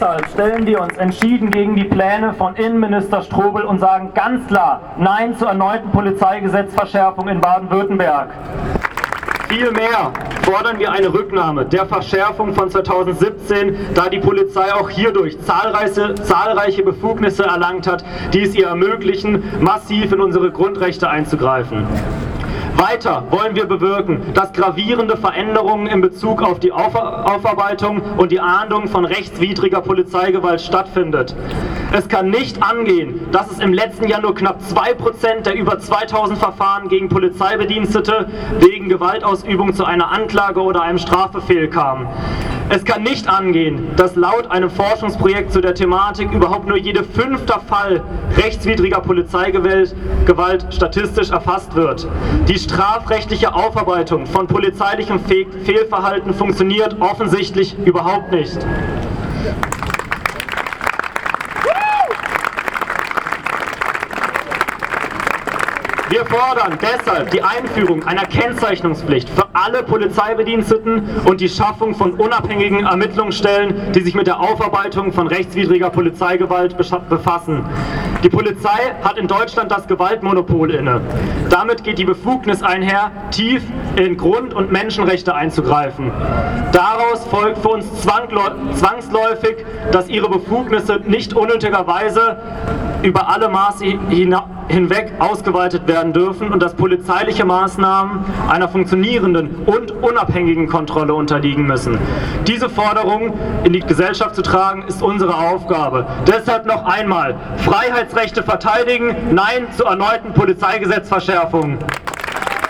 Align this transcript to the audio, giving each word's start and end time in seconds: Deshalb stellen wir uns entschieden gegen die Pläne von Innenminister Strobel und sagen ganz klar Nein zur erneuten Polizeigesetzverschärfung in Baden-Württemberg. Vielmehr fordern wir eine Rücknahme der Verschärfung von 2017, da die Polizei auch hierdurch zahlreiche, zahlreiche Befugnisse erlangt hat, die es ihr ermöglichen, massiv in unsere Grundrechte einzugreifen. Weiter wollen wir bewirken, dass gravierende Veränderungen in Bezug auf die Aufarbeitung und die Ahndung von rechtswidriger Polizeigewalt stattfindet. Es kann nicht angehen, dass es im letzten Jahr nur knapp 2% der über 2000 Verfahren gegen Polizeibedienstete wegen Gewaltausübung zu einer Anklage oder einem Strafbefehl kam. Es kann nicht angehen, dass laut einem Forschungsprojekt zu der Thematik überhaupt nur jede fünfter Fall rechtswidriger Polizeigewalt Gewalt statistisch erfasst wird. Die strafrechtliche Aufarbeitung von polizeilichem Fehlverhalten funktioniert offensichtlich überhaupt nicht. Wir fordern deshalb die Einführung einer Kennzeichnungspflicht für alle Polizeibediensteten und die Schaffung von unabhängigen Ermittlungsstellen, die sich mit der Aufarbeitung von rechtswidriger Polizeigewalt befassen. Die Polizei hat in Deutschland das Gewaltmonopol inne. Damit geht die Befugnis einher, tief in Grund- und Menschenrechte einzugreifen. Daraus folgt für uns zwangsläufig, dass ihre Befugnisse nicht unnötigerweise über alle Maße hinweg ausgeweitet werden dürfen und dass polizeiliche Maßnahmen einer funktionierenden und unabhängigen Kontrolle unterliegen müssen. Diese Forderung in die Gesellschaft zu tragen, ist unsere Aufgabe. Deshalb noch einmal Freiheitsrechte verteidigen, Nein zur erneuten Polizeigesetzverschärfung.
Deshalb 0.00 0.28
stellen 0.28 0.64
wir 0.64 0.80
uns 0.80 0.96
entschieden 0.96 1.50
gegen 1.50 1.74
die 1.74 1.82
Pläne 1.82 2.32
von 2.32 2.54
Innenminister 2.54 3.20
Strobel 3.20 3.64
und 3.64 3.80
sagen 3.80 4.12
ganz 4.14 4.46
klar 4.46 4.94
Nein 4.96 5.36
zur 5.36 5.48
erneuten 5.48 5.90
Polizeigesetzverschärfung 5.90 7.26
in 7.26 7.40
Baden-Württemberg. 7.40 8.28
Vielmehr 9.48 10.12
fordern 10.42 10.78
wir 10.78 10.92
eine 10.92 11.12
Rücknahme 11.12 11.66
der 11.66 11.84
Verschärfung 11.86 12.54
von 12.54 12.70
2017, 12.70 13.74
da 13.96 14.08
die 14.08 14.20
Polizei 14.20 14.72
auch 14.72 14.88
hierdurch 14.88 15.36
zahlreiche, 15.40 16.14
zahlreiche 16.14 16.84
Befugnisse 16.84 17.42
erlangt 17.42 17.88
hat, 17.88 18.04
die 18.32 18.42
es 18.42 18.54
ihr 18.54 18.68
ermöglichen, 18.68 19.42
massiv 19.60 20.12
in 20.12 20.20
unsere 20.20 20.52
Grundrechte 20.52 21.10
einzugreifen. 21.10 21.84
Weiter 22.78 23.24
wollen 23.30 23.56
wir 23.56 23.64
bewirken, 23.64 24.32
dass 24.34 24.52
gravierende 24.52 25.16
Veränderungen 25.16 25.88
in 25.88 26.00
Bezug 26.00 26.42
auf 26.42 26.60
die 26.60 26.70
Aufarbeitung 26.70 28.00
und 28.16 28.30
die 28.30 28.38
Ahndung 28.38 28.86
von 28.86 29.04
rechtswidriger 29.04 29.80
Polizeigewalt 29.80 30.60
stattfindet. 30.60 31.34
Es 31.90 32.06
kann 32.06 32.30
nicht 32.30 32.62
angehen, 32.62 33.26
dass 33.32 33.50
es 33.50 33.58
im 33.58 33.72
letzten 33.72 34.06
Jahr 34.06 34.20
nur 34.20 34.32
knapp 34.32 34.60
2% 34.60 35.42
der 35.42 35.56
über 35.56 35.80
2000 35.80 36.38
Verfahren 36.38 36.88
gegen 36.88 37.08
Polizeibedienstete 37.08 38.28
wegen 38.60 38.88
Gewaltausübung 38.88 39.74
zu 39.74 39.84
einer 39.84 40.12
Anklage 40.12 40.60
oder 40.62 40.82
einem 40.82 40.98
Strafbefehl 40.98 41.68
kam. 41.68 42.06
Es 42.70 42.84
kann 42.84 43.02
nicht 43.02 43.28
angehen, 43.28 43.92
dass 43.96 44.14
laut 44.14 44.50
einem 44.50 44.68
Forschungsprojekt 44.68 45.52
zu 45.52 45.62
der 45.62 45.74
Thematik 45.74 46.30
überhaupt 46.32 46.68
nur 46.68 46.76
jede 46.76 47.02
fünfter 47.02 47.60
Fall 47.60 48.02
rechtswidriger 48.36 49.00
Polizeigewalt 49.00 49.96
Gewalt 50.26 50.66
statistisch 50.70 51.30
erfasst 51.30 51.74
wird. 51.74 52.06
Die 52.46 52.58
strafrechtliche 52.68 53.54
Aufarbeitung 53.54 54.26
von 54.26 54.46
polizeilichem 54.46 55.18
Fehlverhalten 55.20 56.34
funktioniert 56.34 57.00
offensichtlich 57.00 57.74
überhaupt 57.78 58.30
nicht. 58.30 58.58
Wir 66.10 66.24
fordern 66.24 66.78
deshalb 66.80 67.30
die 67.32 67.42
Einführung 67.42 68.02
einer 68.04 68.24
Kennzeichnungspflicht 68.24 69.28
für 69.28 69.44
alle 69.52 69.82
Polizeibediensteten 69.82 71.02
und 71.26 71.42
die 71.42 71.50
Schaffung 71.50 71.94
von 71.94 72.14
unabhängigen 72.14 72.86
Ermittlungsstellen, 72.86 73.92
die 73.92 74.00
sich 74.00 74.14
mit 74.14 74.26
der 74.26 74.40
Aufarbeitung 74.40 75.12
von 75.12 75.26
rechtswidriger 75.26 75.90
Polizeigewalt 75.90 76.78
befassen. 76.78 77.62
Die 78.22 78.30
Polizei 78.30 78.94
hat 79.04 79.18
in 79.18 79.28
Deutschland 79.28 79.70
das 79.70 79.86
Gewaltmonopol 79.86 80.70
inne. 80.70 81.02
Damit 81.50 81.84
geht 81.84 81.98
die 81.98 82.06
Befugnis 82.06 82.62
einher, 82.62 83.10
tief 83.30 83.62
in 83.96 84.16
Grund- 84.16 84.54
und 84.54 84.72
Menschenrechte 84.72 85.34
einzugreifen. 85.34 86.10
Daraus 86.72 87.26
folgt 87.26 87.58
für 87.58 87.68
uns 87.68 87.86
zwangsläufig, 88.00 89.56
dass 89.92 90.08
ihre 90.08 90.30
Befugnisse 90.30 91.00
nicht 91.06 91.34
unnötigerweise 91.34 92.38
über 93.02 93.28
alle 93.28 93.50
Maße 93.50 93.98
hinweg 94.68 95.12
ausgeweitet 95.18 95.88
werden 95.88 96.12
dürfen 96.12 96.52
und 96.52 96.62
dass 96.62 96.74
polizeiliche 96.74 97.44
Maßnahmen 97.44 98.24
einer 98.48 98.68
funktionierenden 98.68 99.64
und 99.66 99.90
unabhängigen 99.90 100.68
Kontrolle 100.68 101.14
unterliegen 101.14 101.66
müssen. 101.66 101.98
Diese 102.46 102.68
Forderung 102.68 103.34
in 103.64 103.72
die 103.72 103.80
Gesellschaft 103.80 104.34
zu 104.34 104.42
tragen, 104.42 104.84
ist 104.86 105.02
unsere 105.02 105.34
Aufgabe. 105.34 106.06
Deshalb 106.26 106.66
noch 106.66 106.84
einmal 106.84 107.34
Freiheitsrechte 107.58 108.42
verteidigen, 108.42 109.16
Nein 109.32 109.66
zur 109.76 109.86
erneuten 109.86 110.32
Polizeigesetzverschärfung. 110.34 111.78